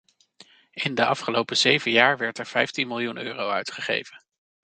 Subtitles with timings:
[0.71, 4.23] In de afgelopen zeven jaar werd er vijftien miljoen euro uitgegeven.